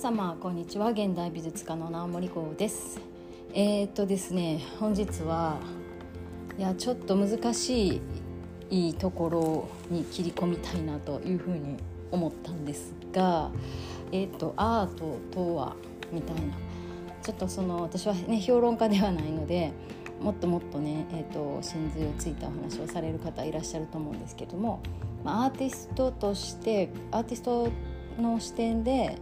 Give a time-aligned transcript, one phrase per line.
[0.00, 0.92] 様こんにちは。
[0.92, 2.98] 現代美術家の直森子です。
[3.52, 5.58] えー、っとですね本日は
[6.56, 8.00] いやちょっと難し
[8.70, 11.76] いところに切り込みたいなというふうに
[12.10, 13.50] 思ったんですが
[14.10, 15.76] えー、っとアートとは
[16.10, 16.54] みたいな。
[17.22, 19.70] ちょっとその私はね評論家ではないので
[20.18, 24.82] もっともっとね、えーと、真髄をついたお話をされる方いらっしゃると思うんですけども、
[25.22, 27.68] まあ、アーティストとしてアーティスト
[28.18, 29.18] の視点で、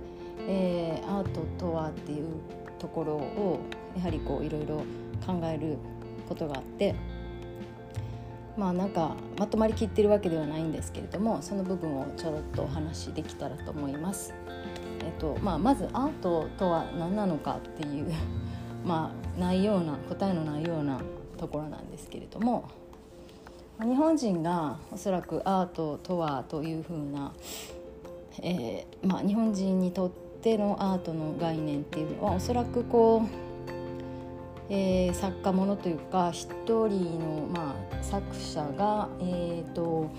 [0.46, 2.26] えー、アートとはっていう
[2.78, 3.60] ところを
[3.96, 4.84] やはりこういろいろ
[5.26, 5.78] 考える
[6.28, 6.94] ことがあって
[8.56, 14.34] まあなんかまとまりきってるわけではないんですけれどもその部分をちょろっとお話しできたらと思います。
[15.04, 18.12] えっとまあ、まずアートとは何なのかっていう
[18.84, 21.00] まあ、ないような答えのないような
[21.36, 22.64] ところなんですけれども
[23.80, 27.32] 日本人がおそらくアートとはというふうな、
[28.42, 40.10] えーまあ、日本人にとってのアートの概念っていうのはおそらくこう、えー、作家ものというか一人の、まあ、作者が、えーと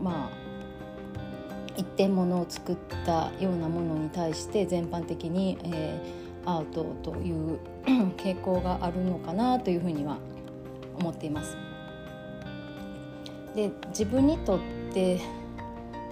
[0.00, 7.58] まあ、一点ものを作ったようなものに対して全般的に、えーアートという
[8.16, 10.18] 傾向があるのかなというふうには
[10.98, 11.56] 思っています。
[13.54, 14.58] で自分にとっ
[14.92, 15.20] て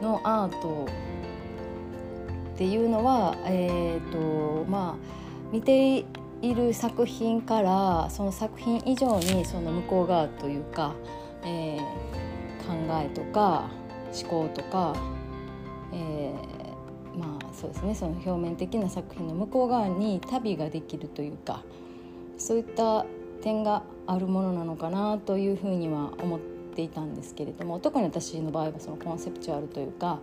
[0.00, 0.86] のアート
[2.62, 4.94] っていうのは、えーとまあ、
[5.50, 6.05] 見てい
[6.55, 10.94] る作品からその作品以上にその向こう側というか、
[11.42, 11.80] えー、
[12.64, 13.69] 考えとか
[14.14, 14.94] 思考とか、
[15.92, 21.62] えーまあそうですねその表面的な作品の向こう側に旅ができるというか
[22.38, 23.04] そういった
[23.42, 26.41] 点があるものなのかなというふうには思っ
[26.74, 30.20] ていたんですけれども特に私の場合はそのコンセプチュアルというか、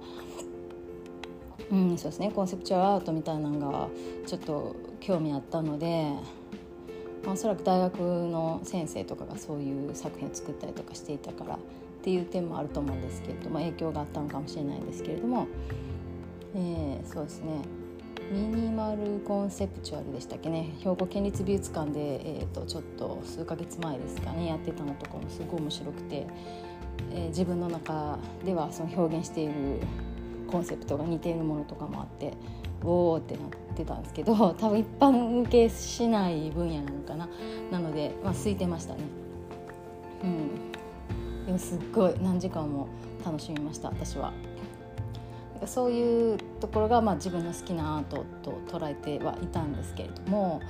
[1.71, 2.31] うん、そうですね。
[2.31, 3.87] コンセプチュアルアートみたいなのが
[4.25, 6.13] ちょっと興味あったので、
[7.25, 11.59] ま、おそらく大学の先生とかがそういう作品を作ったりとかしていたからっ
[12.02, 15.47] ていう点もあると思うんですけれども影響があったのかもしれないんですけれども。
[16.55, 17.61] えー、そうですね。
[18.31, 20.75] ミニマルコンセプチュアルでしたっけね。
[20.79, 26.27] 兵庫県立美術館で、えーと、ちょっと数ヶ月前ですかねやってたのとかもすごい面白くて、
[27.11, 29.53] えー、自分の中ではその表現している
[30.49, 32.33] コンセプトが似ているものとかもあって
[32.83, 37.30] おーってなってたんですけど 多分一般受けしない分野なのかな。
[37.71, 39.02] なので、まあ、空いてましたね。
[40.23, 41.45] うん。
[41.45, 42.88] でもすっごい何時間も
[43.26, 44.33] 楽しみました私は。
[45.65, 50.61] そういうところが、まあ、自分の好きなアートと捉えてはいたんですけれども、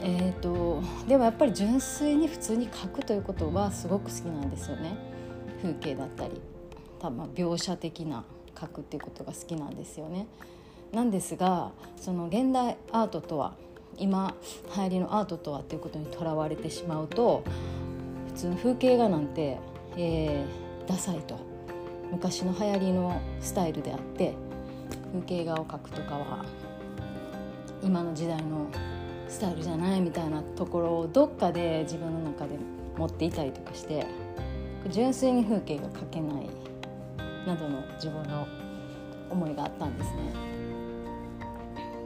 [0.00, 4.96] えーと、でもやっぱり純粋に普通に描くということはすごく好きなんですよね。
[5.60, 6.40] 風景だったり
[7.00, 8.24] 多分描写的な
[8.56, 10.26] 描くっていうことが好きなんですよね。
[10.92, 13.54] なんですがその現代アートとは
[13.98, 14.34] 今
[14.76, 17.44] 流行りのアートとはっていうことにとらわれてしまうと
[18.28, 19.58] 普通の風景画なんて、
[19.96, 21.38] えー、ダサいと
[22.10, 24.34] 昔の流行りのスタイルであって
[25.12, 26.44] 風景画を描くとかは
[27.82, 28.66] 今の時代の
[29.28, 32.56] スタイルじゃないみたいなところをどっかで自分の中で
[32.96, 34.06] 持っていたりとかして
[34.90, 36.48] 純粋に風景が描けない
[37.46, 38.46] などの自分の
[39.30, 40.16] 思いがあったんですね。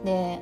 [0.05, 0.39] で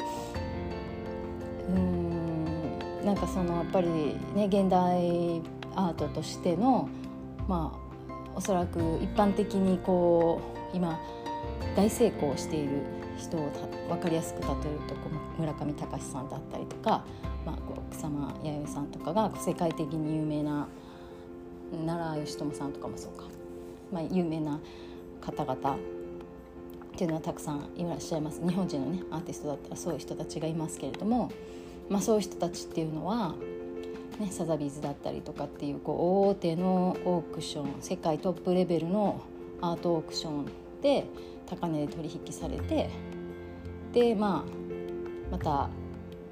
[1.69, 3.87] うんなんかそのやっぱり
[4.35, 5.41] ね現代
[5.75, 6.89] アートとしての
[7.47, 7.89] まあ
[8.35, 10.41] おそらく一般的にこ
[10.73, 10.99] う今
[11.75, 12.81] 大成功している
[13.17, 13.51] 人を
[13.89, 14.95] 分かりやすく例えると
[15.37, 17.03] 村上隆さんだったりとか、
[17.45, 17.57] まあ、
[17.91, 20.67] 草間彌生さんとかが世界的に有名な
[21.85, 23.25] 奈良義朝さんとかもそうか、
[23.91, 24.59] まあ、有名な
[25.31, 25.78] 方々っ
[26.95, 28.41] ていうのはたくさんいらっしゃいます。
[28.45, 31.31] 日本人のねアーティストだったらそういう人たちがいますけれども、
[31.90, 33.35] まあ、そういう人たちっていうのは
[34.19, 39.22] ね、サザビーズだったりとかっていうこう大手のオークション世界トップレベルの
[39.61, 40.46] アートオークション
[40.81, 41.05] で
[41.49, 42.90] 高値で取引されて
[43.93, 45.70] で、まあ、また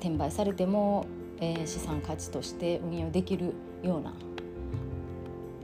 [0.02, 1.08] 転売されても、
[1.40, 3.54] えー、資産価値として運用できる
[3.84, 4.14] ような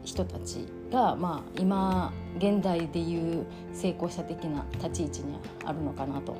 [0.05, 6.37] 人たちが、まあ、今現代でいう成功者的な立ち位置にあるのかなと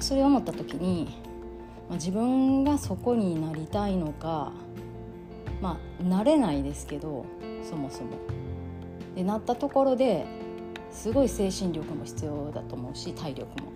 [0.00, 1.30] それを思った時に
[1.90, 4.52] まあ、自分がそこになりたいのか
[5.60, 7.26] まあなれないですけど
[7.68, 8.10] そもそも。
[9.16, 10.24] でなったところで
[10.92, 13.72] すごい精神力も必要だと思うし体力も。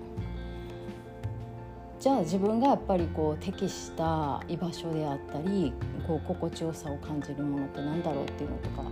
[1.98, 5.72] じゃあ自分がやっぱりこう適した居場所であったり
[6.06, 8.82] こう心地よさを感じるものって何だろうっていうのとか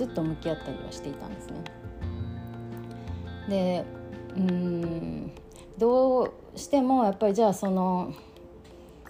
[0.00, 1.62] ずっと向き合ったりはしていたんですね。
[3.50, 3.84] で
[4.34, 5.30] うん
[5.76, 8.14] どうしてもやっぱりじゃあその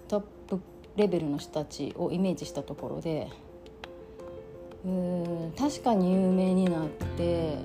[0.09, 0.61] トップ
[0.97, 3.29] レベルの人たちをイメージしたところで
[4.85, 7.59] うん確かに有名になって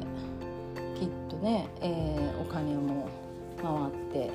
[0.99, 3.09] きっとね、えー、お金も
[3.57, 4.31] 回って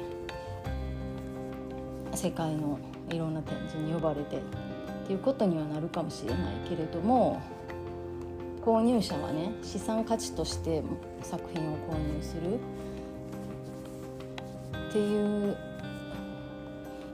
[2.17, 4.41] 世界のいろんな展示に呼ばれてっ
[5.07, 6.39] ていうことにはなるかもしれない
[6.69, 7.41] けれども
[8.65, 10.83] 購入者はね資産価値として
[11.23, 12.59] 作品を購入する。
[14.91, 15.57] っていう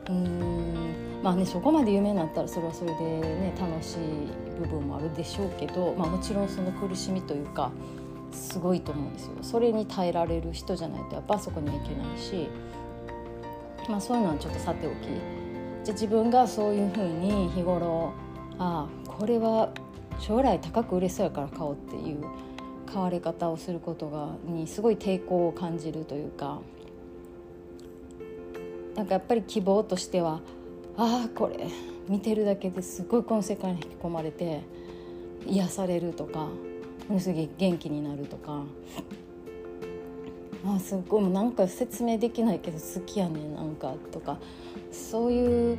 [0.08, 3.98] うんまあねそこまで有名になったらそれはそれでね楽しい
[4.60, 7.70] 部分もあるでしょうけど、まあ、もちろんその苦しみというか
[8.32, 9.32] すごいと思うんですよ。
[9.42, 12.48] それに耐えられる人じゃないとやっぱそこにはいけないし、
[13.88, 14.94] まあ、そういうのはちょっとさておき。
[15.84, 18.12] じゃ自分がそういうふうに日頃
[18.58, 19.70] ああこれは
[20.18, 22.24] 将来高く売れそうやから買おうっていう
[22.86, 26.60] 買われ方をすることがにすごい抵抗を感じるというか
[28.94, 30.40] なんかやっぱり希望としては
[30.96, 31.68] ああこれ
[32.08, 34.62] 見てるだけですごいこの世界に引き込まれて
[35.46, 36.48] 癒されるとか
[37.08, 38.62] もうすげえ元気になるとか
[40.64, 44.38] あすっごいもうなんか説明できないけど好きやねんなんかとか
[44.90, 45.78] そういう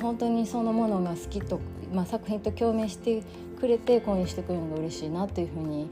[0.00, 1.60] 本当にそのものが好きと、
[1.92, 3.22] まあ、作品と共鳴して
[3.60, 5.88] くれて購入してくれるのが嬉しいなというふうに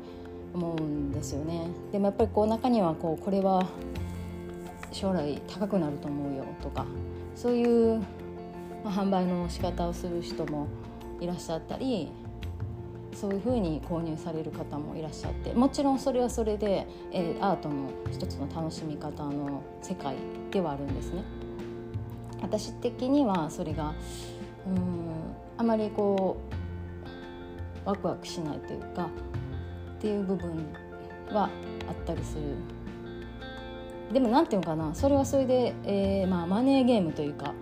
[0.54, 1.68] 思うんですよね。
[1.92, 3.66] でもやっぱりこう中にはこうこれは
[4.92, 6.86] 将来高くなると思うよとか
[7.34, 7.98] そういう、
[8.82, 10.68] まあ、販売の仕方をする人も
[11.20, 12.10] いらっしゃったり
[13.12, 20.16] そういうふうに購入される方もいらっしゃってもちろんそれはそれで、えー、アートの一つの楽しみ方の世界
[20.50, 21.22] ではあるんですね。
[22.42, 23.94] 私的にはそれが
[24.66, 25.06] うん。
[25.58, 26.36] あまりこ
[27.84, 29.08] うワクワクしないというか
[29.98, 30.74] っていう部分
[31.30, 31.48] は
[31.88, 32.42] あったりする。
[34.12, 37.54] でも何て言うのかなそれはそれで、えーまあ、マネーゲームというか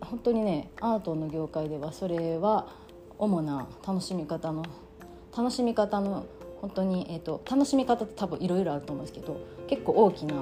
[0.00, 2.66] 本当にねアートの業界ではそれは
[3.16, 4.64] 主な楽しみ方の
[5.36, 6.26] 楽しみ方の
[6.60, 10.34] 本当に、えーと、楽しみ方って多分いろいろあると思うんですけど結構大きな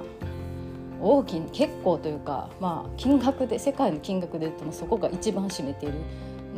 [1.00, 5.98] 大きい結構というか、まあ、金額で世界の金額で言ってもそこが一番占めている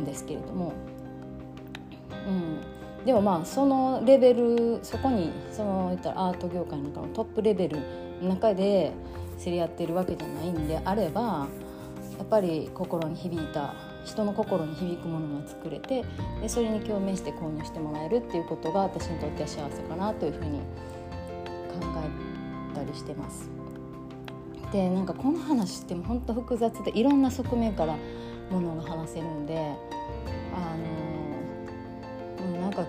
[0.01, 0.73] んですけれども、
[2.27, 7.77] うん、でもまあそのレベルそこにその言ったらアート業界の中のトップレベル
[8.21, 8.91] の中で
[9.43, 11.47] 競り合ってるわけじゃないんであれば
[12.17, 13.73] やっぱり心に響いた
[14.05, 16.03] 人の心に響くものが作れて
[16.41, 21.79] でそれに共鳴して購入してもらえるっていうことが私にとっては幸せかなというふうに考
[22.73, 23.62] えたりしてます。
[24.73, 27.95] でなんかこの話っても本当複雑でいろんな側面から
[28.49, 29.71] ものが話せるんで
[30.53, 30.75] あ
[32.41, 32.81] のなんか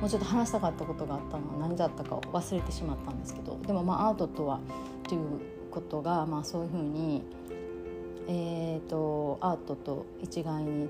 [0.00, 4.60] もうちょっと話したかったことがあったのは何だったか忘れてしまったんですけどでもまあアートとは
[5.08, 5.40] という
[5.70, 7.22] ことが、まあ、そういうふうに
[8.28, 10.88] えーと、アートと一概に、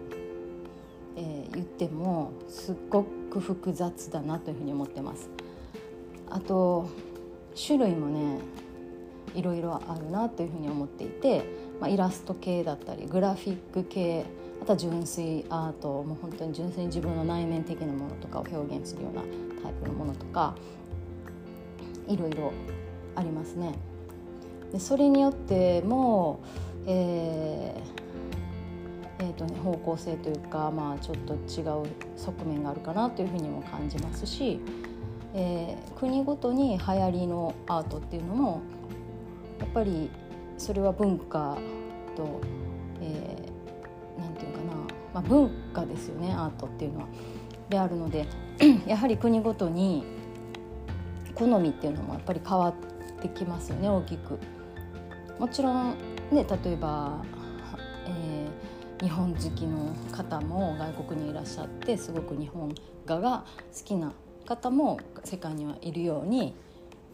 [1.17, 5.31] えー、言ってもすっごく複雑だなというふうに思ってます。
[6.29, 6.89] あと
[7.67, 8.39] 種類もね
[9.35, 11.45] いろいろあるなというふうに思っていて、
[11.81, 14.25] まあ、イラスト系だったりグラフィック系
[14.63, 19.23] あとは純粋アートもう本当に純粋に自分の内面的なものとかを表現するような
[19.63, 20.55] タイプのものとか
[22.09, 22.53] いろいろ
[23.15, 23.75] ありますね。
[24.73, 26.41] でそれによっても
[26.87, 28.03] えー
[29.23, 34.59] えーとね、方向性というか、まあ、ちょっと違う側面があるかなというふうにも感じますし、
[35.33, 38.63] えー、国ごとに流行りのアートっていうのも
[39.63, 40.11] やっぱり
[40.59, 41.57] それは文化
[42.17, 42.41] と、
[43.01, 44.75] えー、なんていうかな、
[45.15, 47.07] まあ、文化ですよねアートっていうのは。
[47.69, 48.27] であるので
[48.87, 50.05] やはり国ごとに
[51.35, 52.75] 好みっていうのもやっぱり変わっ
[53.23, 54.39] てきますよね大きく。
[55.39, 55.95] もちろん
[56.33, 57.25] ね、例えば、
[58.07, 62.75] えー、日本好きの方も外国にいらっしゃってすごく日本
[63.07, 63.45] 画が
[63.77, 64.13] 好きな
[64.45, 66.55] 方も世界にはいるように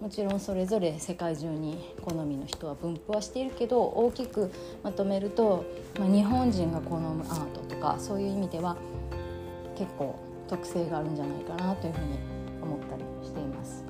[0.00, 4.52] もちろんそれぞれ世界中に好みの人は分布はしているけど大きく
[4.85, 5.64] まとめると、
[5.99, 8.76] まあ、日本人が好むアートとかそういう意味では
[9.76, 12.19] 結構特性があるんじゃないかなというふうに
[12.62, 13.85] 思ったりしています。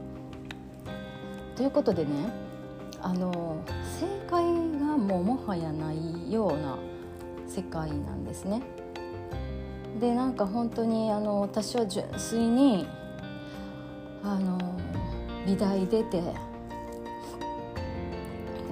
[1.54, 2.10] ということでね
[3.02, 3.62] あの
[4.00, 4.42] 正解
[4.80, 6.78] がもうもはやないような
[7.46, 8.62] 世界なんですね。
[10.00, 12.86] でなんか本当にあの私は純粋に
[14.22, 14.58] あの
[15.48, 16.22] 美大出て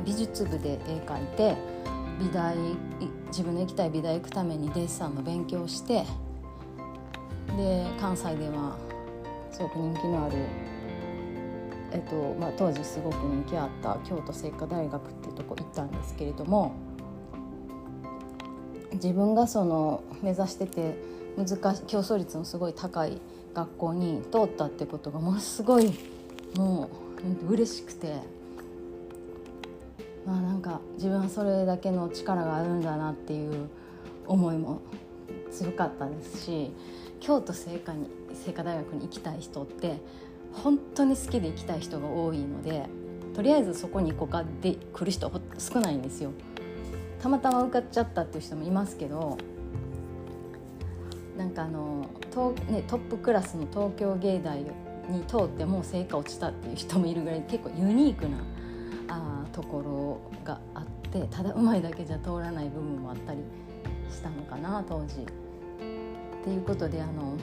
[0.05, 1.57] 美術部で絵描いて
[2.21, 2.55] 美大
[3.29, 6.05] 自分の行きたい美大行くためにデッサンの勉強して
[7.57, 8.77] で関西では
[9.51, 10.37] すごく人気のある、
[11.93, 16.75] えっとまあ、当時すごく人気あった京都精華大学っていうとこ行ったんですけれども
[18.93, 20.95] 自分がその目指してて
[21.39, 23.19] 難し競争率のすごい高い
[23.55, 26.16] 学校に通ったってことがものすごい
[26.55, 26.89] も
[27.49, 28.15] う嬉しくて
[30.27, 33.69] まあなんか自分はそれだけの力があるんだなっていう
[34.27, 34.81] 思いも
[35.51, 36.73] 強かったですし
[37.21, 39.99] 京都精華に精華大学に行きたい人って
[40.53, 42.87] 本当に好きで行きたい人が多いので
[43.35, 46.33] とりあえずそこに行こうかで来る人少ないんですよ。
[47.21, 49.37] たまたま受かっちゃったっていう人もいますけど
[51.37, 54.65] なんかあのト,、ね、トップクラスの東京芸大
[55.09, 58.39] に通ってもう成果落ちたっていう人もいるぐらい結構ユニークな
[59.09, 63.41] あところがあってただうまいだけじゃ通らない部分もあったり
[64.11, 65.27] したのかな当時。
[66.47, 67.37] っていうことであの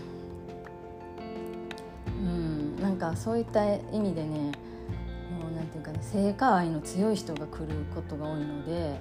[2.22, 4.54] うんなんかそういった意味でね
[5.42, 8.98] もうなんていうかね成果愛の強い人が来ることが多いので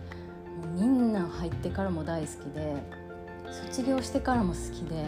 [0.61, 2.75] もうみんな入ってからも大好きで
[3.69, 5.07] 卒業してからも好きで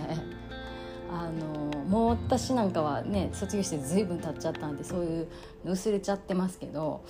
[1.10, 5.28] あのもう私なんかはね卒業して随分経っちゃったんでそういう
[5.64, 7.04] の薄れちゃってますけど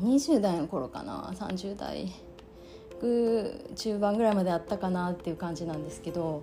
[0.00, 2.12] 20代の頃かな30代
[3.00, 6.42] 中盤ぐらいまであったかなっていう感じなんですけど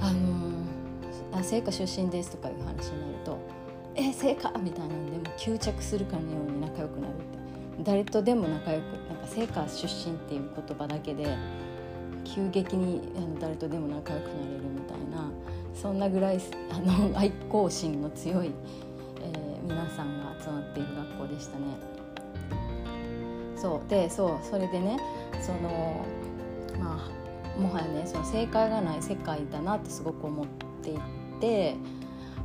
[0.00, 0.54] あの
[1.32, 3.38] あ聖火出身ですとかいう話になると
[3.94, 11.36] 「え聖火!」みたいなんでも吸着するかのように仲良くなるって誰とでも仲良くなんか聖火出身っていう言葉だけで
[12.24, 14.73] 急激にあの誰とでも仲良くなれる
[15.74, 16.40] そんなぐらい
[16.70, 18.52] あの愛好心の強い、
[19.20, 21.64] えー、皆さんが集まっている学校でしたね。
[23.56, 24.98] そうでそうそれでね
[25.40, 26.04] その
[26.78, 27.08] ま
[27.56, 30.46] あもはやねその正解がない世界だなってすごく思っ
[30.82, 30.98] てい
[31.40, 31.76] て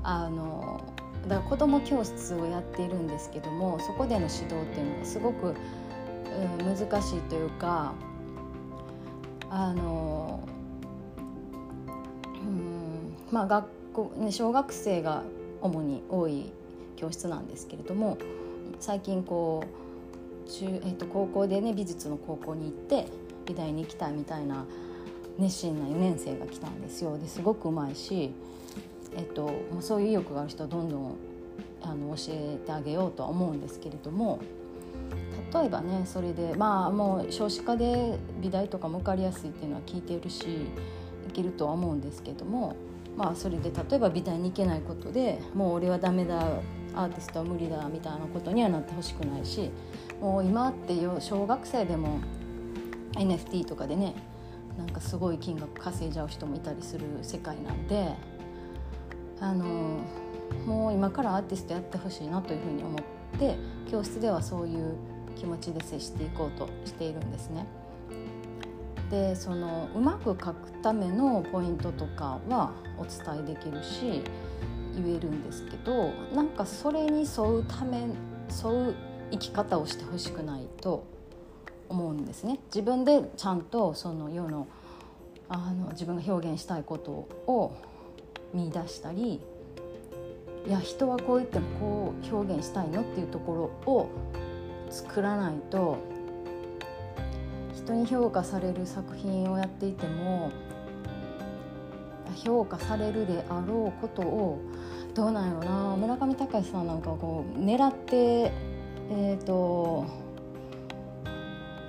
[0.03, 0.81] あの
[1.27, 7.93] だから子ども教室をやっているんですけどもそこでの指導っていうのがすごく、うん、難しいというか
[9.49, 10.47] あの、
[13.31, 15.23] まあ学校、ね、小学生が
[15.61, 16.51] 主に多い
[16.95, 18.17] 教室なんですけれども
[18.79, 23.07] 最近こう中、えー、と高校でね美術の高校に行って
[23.45, 24.65] 美大に行きたいみたいな
[25.37, 27.17] 熱心な4年生が来たんですよ。
[27.17, 28.31] ですごくうまいし、
[29.15, 31.15] えっと、もうそういう意欲がある人はどんどん
[31.81, 34.39] あの教えてあげようとは思うんですけれども
[35.53, 40.45] 例えばねそれでまあもう少子化で美大とかも受かりやすいっていうのは聞いてるし
[41.27, 42.75] いけるとは思うんですけども
[43.19, 46.39] まあそれで例えば美大に行けないことでもう俺はダメだ
[46.95, 49.71] アーティストは無理だみたいなことにはなってほしくないし
[50.21, 52.21] もう今って小学生でも
[53.15, 54.15] NFT とかでね
[54.77, 58.13] なんかすごい金額稼いじゃう人もいたりする世界なんで
[59.41, 59.99] あの
[60.65, 63.57] もう今からアーティストやってほしいなというふうに思って
[63.91, 64.95] 教室ではそういう
[65.35, 67.65] 気持ちで接していこうとしているんですね。
[69.09, 74.23] でそのうまく書くためのポイントとかはお伝えできるし
[74.95, 78.09] 言えるんですけどなんかそれに沿うため沿
[78.71, 78.95] う
[79.31, 81.05] 生き方をしてほしくないと
[81.87, 82.59] 思うんですね。
[82.67, 84.67] 自分でちゃんとその世の
[85.47, 87.75] あの自分が表現したいことを
[88.53, 89.41] 見出したり
[90.67, 94.09] いや人はこう言ってもこう表現したいのっていうところを
[94.91, 95.97] 作らないと
[97.79, 100.51] 人に評価される作品をやっていても
[102.43, 104.61] 評価されるであろうことを
[105.13, 110.05] どうなんやろな村上隆さんなんかこう狙ってえっ、ー、と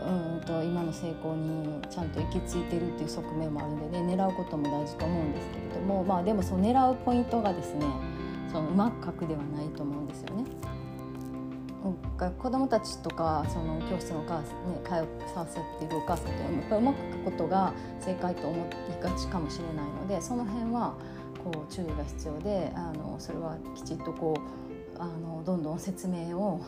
[0.06, 7.85] うんと今の成功にちゃんと行き着いてるっていう側面もあるんでね狙うことも大事と思うんですけれどもまあでもその狙うポイントがですね
[8.50, 10.44] そのうまく書くではないと思うんですよね。
[12.38, 20.94] 子どもたちとかその教室のお母さん、ね、通わせているお母さんってやっぱりうまく書くことが正解と思いがちかもしれないのでその辺は
[21.42, 26.60] こう注意が必要であのそれはきちっとこうあのどんどん説明を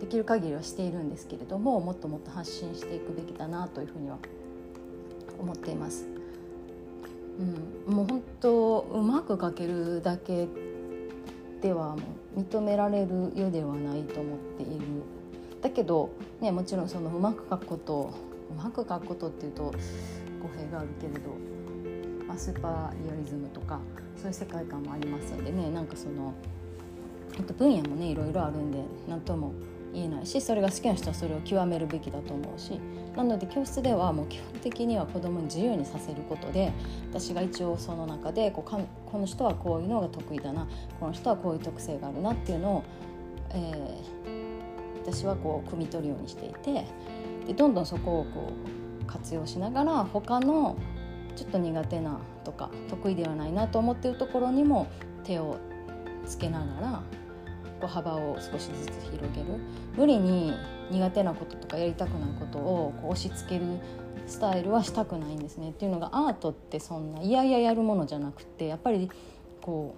[0.00, 4.18] できる限りはしているんですけれどももっともっと発信していくべきだなというふうには
[5.38, 6.06] 思っています。
[7.86, 10.46] うん、もう本当うまく書けるだけ
[11.60, 12.02] ではも
[12.36, 14.80] う認められるようではないと思っている。
[15.60, 18.14] だけど、ね、もちろんそのうまく書くこと
[18.50, 19.72] うまく書くことっていうと語
[20.56, 21.36] 弊があるけれど、
[22.26, 23.78] まあ、スーパーリアリズムとか
[24.16, 26.34] そういう世界観もありますのでねなんかその
[27.58, 29.52] 分野もねいろいろあるんで何とも
[29.92, 32.80] 言えないしそれが好きな人はそれを極めるべきだと思うし
[33.16, 36.72] なので教室ではもう基本的には子どもに自由にさせることで
[37.10, 40.68] 私が一応その中でこうかこの人はこういうのが得意だな
[40.98, 42.84] この人はこういう特性があるなっていうのを、
[43.50, 46.84] えー、私はこう汲み取るようにしていて
[47.46, 48.52] でどんどんそこをこ
[49.02, 50.76] う活用しながら他の
[51.34, 54.86] ちょっと苦手なとか得意ではないなと思っているところにも
[55.24, 55.56] 手を
[56.26, 57.02] つけながら
[57.80, 59.46] こう幅を少しずつ広げる。
[59.96, 60.54] 無理に
[60.90, 63.64] 苦手なこととかやりたくないことをこう押し付ける
[64.26, 65.70] スタイルはしたくないんですね。
[65.70, 69.10] っていうのがアートってそんないやいややるものじゃなくてやっぱり
[69.62, 69.94] こ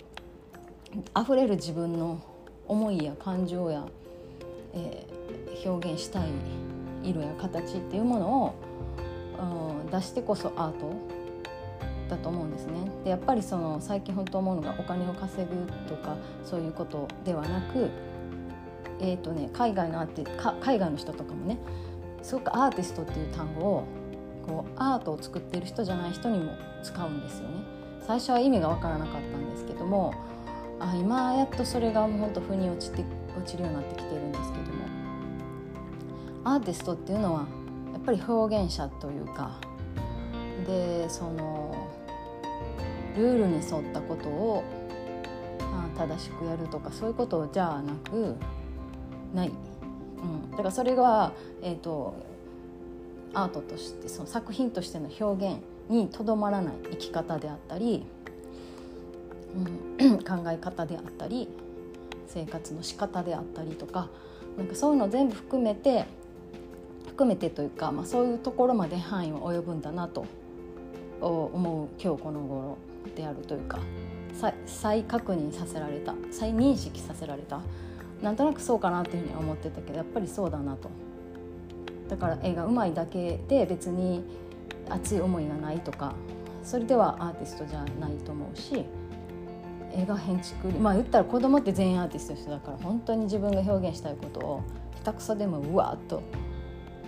[0.94, 2.22] う溢れる自分の
[2.68, 3.86] 思いや感情や、
[4.74, 6.28] えー、表現したい
[7.02, 8.54] 色や形っていうものを、
[9.90, 10.92] 出してこそアート
[12.12, 12.72] だと思うんですね。
[13.04, 17.90] でやっぱりその最近本当思うのがお金を稼ぐとかそういうことではなく、
[19.00, 21.58] えーとね、海外のアーティ海外の人とかもね
[22.22, 23.84] すごくアーティストっていう単語を
[24.46, 26.52] こうアートを作ってる人じゃない人にも
[26.82, 27.54] 使うんですよね。
[28.06, 30.12] 最初は意味が分からなかったんですけども
[30.80, 33.04] あ今やっとそれがもう本当腑に落ちて
[33.38, 34.82] 落ちるようになってきてるんですけども
[36.44, 37.46] アーティストっていうのは
[37.92, 39.60] やっぱり表現者というか
[40.66, 41.61] でその
[43.16, 44.64] ルールに沿ったことを
[45.96, 48.36] 正しくやるとかそういうことじゃなく
[49.34, 49.48] ない、
[50.22, 52.14] うん、だからそれが、えーと、
[53.34, 58.04] アートとしてその作品としての表現にとどまらない生き方であったり、
[59.98, 61.48] うん、 考え方であったり
[62.26, 64.08] 生活の仕方であったりとか
[64.56, 66.06] なんかそういうの全部含めて
[67.06, 70.24] 含めてというか、まあ、そういうところまで範囲は及ぶんだなと
[71.20, 72.91] 思う今日この頃。
[73.14, 73.78] であるというか
[74.66, 77.60] 再確認させられた再認識させられた。
[78.22, 80.88] なんとなくそうかなっていうふうには思ってたけどやっぱりそうだなと。
[82.08, 84.22] だから絵がうまいだけで別に
[84.88, 86.14] 熱い思いがないとか
[86.62, 88.84] それではアーティストじゃないと思うし
[89.94, 94.62] 絵が建築まあ言ったら子供って全員アーティストの人だから本当に自分が表現したいことを
[95.02, 96.22] 下手くそでもうわっと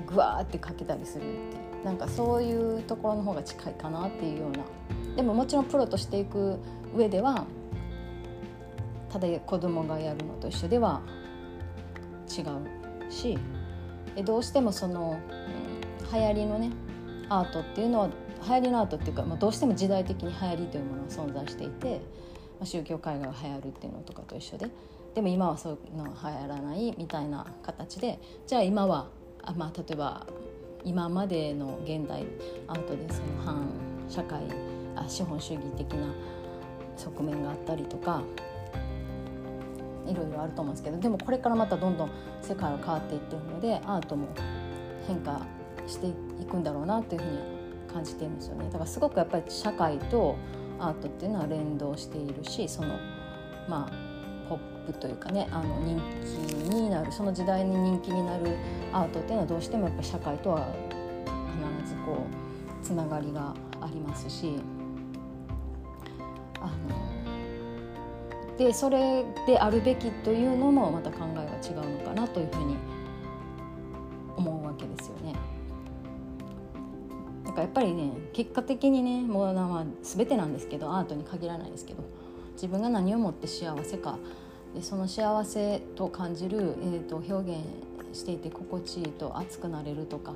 [0.07, 4.64] ぐわーって描けたりするってなんかそういうところの方が近いかなっていうような
[5.16, 6.59] でももちろんプロとしていく
[6.94, 7.46] 上では
[9.12, 11.00] ただ子供がやるのと一緒では
[12.29, 13.38] 違うし
[14.24, 15.18] どうしてもその、
[16.11, 16.70] うん、流行りのね
[17.29, 18.09] アートっていうのは
[18.46, 22.00] 流行りのアートっていうか、まあ、どうしても時代的に流行りというものが存在していて、
[22.59, 24.68] まあ、宗教絵画が流行るっていうのとかと一緒で
[25.14, 29.09] でも今はそういうのが流行らないみたいな形でじゃあ今は
[29.42, 30.27] あ、まあ、例えば
[30.85, 32.27] 今までの現代
[32.66, 33.66] アートでその反
[34.09, 34.42] 社会
[34.96, 36.07] あ資本主義的な
[36.96, 38.22] 側面があったりとか
[40.07, 42.11] いろいろあると思うんですけどでもこれからまたどんどん
[42.42, 44.28] 世界は変わっていってるのでアートも
[45.07, 45.46] 変化
[45.87, 46.12] してい
[46.44, 47.38] くんだろうなというふうに
[47.92, 48.64] 感じてるんですよね。
[48.66, 50.37] だからすごくやっぱり社会と
[50.78, 52.98] アートっていうのは連動しているしその
[53.68, 58.57] まあポップというかねあの人気になるその時代に人気になる
[58.92, 60.66] アートっていうのはどうしてもやっぱり社会とは
[61.83, 62.26] 必ずこ
[62.83, 64.57] うつながりがありますし
[68.59, 72.77] でそれであるべきというのもまた考えが違うのかなというふうに
[74.37, 75.35] 思うわけですよね。
[77.45, 82.03] だかやっぱりね結果的にねもうまあ全てなんですけどアートに限らないですけど
[82.55, 84.19] 自分が何をもって幸せか
[84.75, 87.64] でその幸せと感じる、えーと、表現
[88.12, 90.35] していて心地いいと熱くなれるとか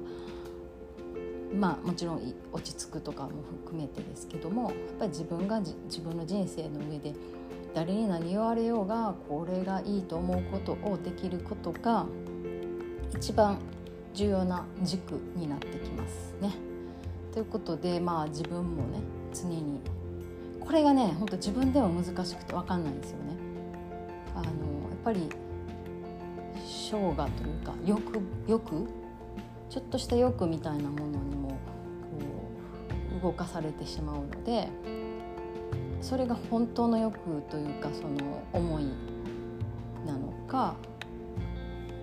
[1.52, 3.30] まあもちろん落ち着くとかも
[3.64, 7.14] 含めてですけどもやっぱり自分が自分の人生の上で
[7.74, 12.06] 誰に何言われようがこれがいいと思うことをできることが
[13.14, 13.58] 一番
[14.14, 16.54] 重要な軸になってきますね。
[17.32, 19.00] ということでまあ自分もね
[19.32, 19.80] 常に
[20.60, 23.36] これがねほんと自分でも難しくて分かんないんですよね。
[24.34, 24.50] あのやっ
[25.04, 25.28] ぱり
[26.66, 28.88] 生涯というか欲欲
[29.70, 31.56] ちょっとした欲みたいなものにもこ
[33.20, 34.68] う動かされてしまうので
[36.00, 37.18] それが本当の欲
[37.50, 38.84] というかその思い
[40.06, 40.76] なのか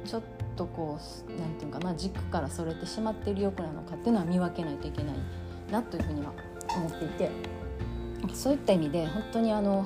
[0.05, 0.23] ちょっ
[0.55, 5.15] とこう何て言うかな軸からそれてしまっている欲なのかっていうのは見分けないといけない
[5.71, 6.33] なというふうには
[6.75, 7.29] 思っていて
[8.33, 9.85] そういった意味で本当にあの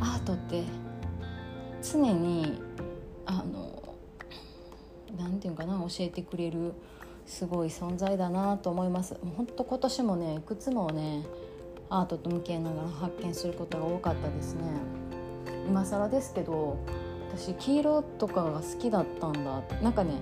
[0.00, 0.64] アートって
[1.82, 2.60] 常に
[3.26, 3.94] あの
[5.18, 6.72] 何て言うかな教えてくれる
[7.26, 9.14] すごい存在だなと思います。
[9.22, 11.24] もうほんと今年もねいくつもね
[11.90, 14.62] アートと向き合いながら発見することが多かったですね。
[15.68, 16.78] 今更ですけど
[17.36, 19.62] 私黄色とかが好きだったんだ。
[19.82, 20.14] なんかね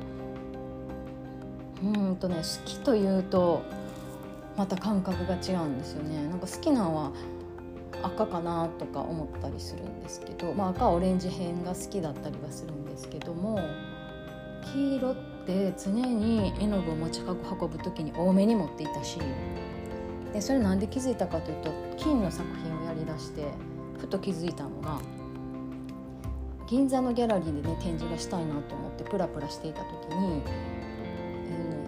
[1.83, 3.62] うんとね好きというと
[4.57, 6.26] また感覚が違うんですよね。
[6.28, 7.12] なんか好きなのは
[8.02, 13.59] 赤かなとか思ったりするんですけど、まあ、赤オレンジ辺が好きだったりはするんですけども
[14.72, 15.14] 黄色っ
[15.46, 19.18] て常に絵の具を持ち運ぶ時に多めに持っていたし
[20.33, 23.45] でそれなんで気づいたかというと金の作品をやりだして
[23.99, 25.01] ふと気づいたのが
[26.69, 30.43] 銀座のギャラリーでね展示がしたいなと思ってプラプラしていた時に、
[31.51, 31.87] え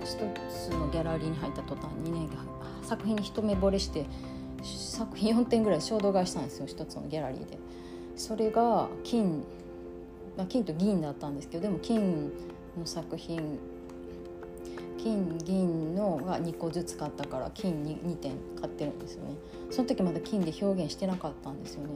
[0.00, 0.16] ー、一
[0.50, 2.28] つのギャラリーに入った途端にね
[2.82, 4.04] 作品に一目惚れして
[4.62, 7.58] 作品4点ぐらい衝動買いしたんですよ一つのギャラリーで。
[8.16, 9.42] それが金、
[10.36, 12.30] まあ、金と銀だったんですけどでも金
[12.78, 13.58] の作品
[15.02, 19.34] 金銀のが2個ずつ買ったから金 2, 2点買ってるんですよね。
[19.70, 21.88] その時まだ金で表現してなかったんですよね。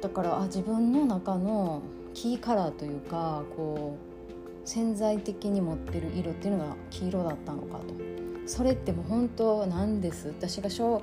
[0.00, 3.96] だからあ自分の中のキーカラーというかこ
[4.64, 7.94] う潜在的に持ってる色っていうのが黄色だったのかと。
[8.46, 10.26] それってもう本当なんです。
[10.28, 11.02] 私が小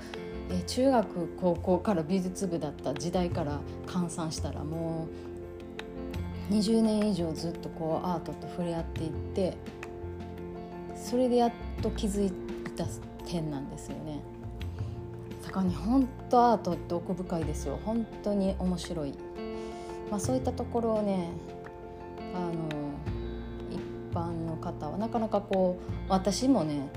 [0.51, 5.07] え中学高校から美術部だった時代から換算したらも
[6.49, 9.55] う20年以上ずっとこうアートと触れ合っていって
[11.03, 12.31] それでやっと気づい
[12.75, 12.85] た
[13.25, 14.21] 点なんですよね。
[15.49, 19.15] だからね本当アートって奥深いですよ本当に面白い、
[20.11, 21.31] まあ、そういったところをね
[22.35, 22.53] あの
[23.71, 23.81] 一
[24.13, 26.87] 般の方はなかなかこう私もね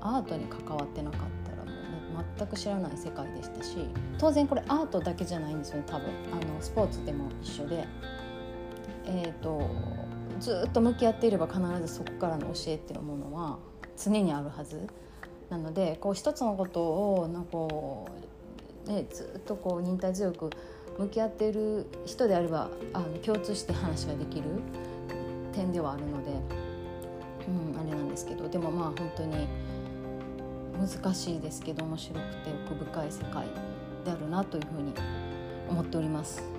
[0.00, 3.76] アートに関わってなかったらもう、ね、全く知らない世界でしたし
[4.16, 7.86] 当然これアートだけじゃないんですよね多分あのスポーツでも一緒で。
[9.04, 9.68] えーと
[10.42, 13.58] ずっと向き合っていれば必ずそこからの教えっていうものは
[13.96, 14.88] 常にあるはず
[15.50, 18.08] なのでこう一つのことをなんかこ
[18.86, 20.50] う、ね、ずっとこう忍耐強く
[20.98, 24.46] 向き合っている人であればあの共通して話ができる
[25.52, 26.32] 点ではあるので、
[27.46, 29.46] うん、あれなんですけどでもまあ本当に
[30.76, 33.46] 難しいですけど面白くて奥深い世界
[34.04, 34.92] であるなというふうに
[35.70, 36.51] 思っております。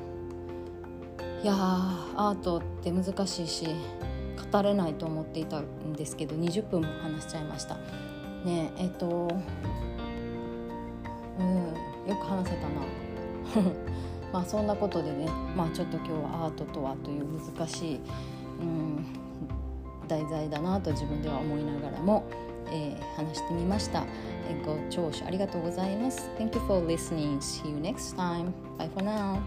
[1.43, 3.67] いやアートって難しいし
[4.51, 7.75] 語れないと思っていたんですけど20分も話しちゃいました。
[8.45, 9.27] ねえっと
[11.39, 12.73] うんよく話せたな。
[14.32, 17.99] まあそんなことでねまあちょっと今日はアートとはという難しい、
[18.62, 19.06] うん、
[20.08, 22.23] 題材だなと自分では思いながらも、
[22.71, 24.06] えー、話してみました、
[24.49, 26.29] えご聴取ありがとうございます。
[26.39, 27.39] Thank you for listening.
[27.39, 28.53] See you next time.
[28.77, 29.39] Bye for now.